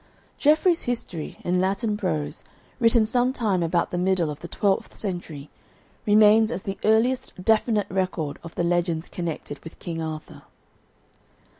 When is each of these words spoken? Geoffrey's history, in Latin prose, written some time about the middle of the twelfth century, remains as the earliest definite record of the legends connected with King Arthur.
Geoffrey's 0.39 0.81
history, 0.81 1.37
in 1.43 1.61
Latin 1.61 1.95
prose, 1.95 2.43
written 2.79 3.05
some 3.05 3.31
time 3.31 3.61
about 3.61 3.91
the 3.91 3.99
middle 3.99 4.31
of 4.31 4.39
the 4.39 4.47
twelfth 4.47 4.97
century, 4.97 5.51
remains 6.07 6.49
as 6.49 6.63
the 6.63 6.79
earliest 6.83 7.43
definite 7.45 7.85
record 7.87 8.39
of 8.43 8.55
the 8.55 8.63
legends 8.63 9.07
connected 9.07 9.63
with 9.63 9.77
King 9.77 10.01
Arthur. 10.01 10.41